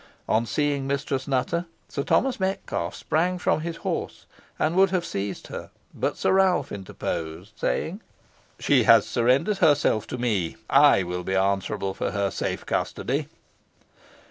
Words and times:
On 0.27 0.47
seeing 0.47 0.87
Mistress 0.87 1.27
Nutter, 1.27 1.65
Sir 1.87 2.01
Thomas 2.01 2.39
Metcalfe 2.39 2.95
sprang 2.95 3.37
from 3.37 3.61
his 3.61 3.75
horse, 3.85 4.25
and 4.57 4.75
would 4.75 4.89
have 4.89 5.05
seized 5.05 5.45
her, 5.49 5.69
but 5.93 6.17
Sir 6.17 6.31
Ralph 6.33 6.71
interposed, 6.71 7.59
saying 7.59 8.01
"She 8.57 8.85
has 8.85 9.05
surrendered 9.05 9.59
herself 9.59 10.07
to 10.07 10.17
me. 10.17 10.55
I 10.71 11.03
will 11.03 11.21
be 11.23 11.35
answerable 11.35 11.93
for 11.93 12.09
her 12.09 12.31
safe 12.31 12.65
custody." 12.65 13.27